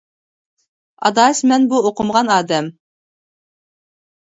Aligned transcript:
-ئاداش، 0.61 1.43
مەن 1.53 1.69
بۇ 1.75 1.85
ئوقۇمىغان 1.85 2.35
ئادەم. 2.41 2.75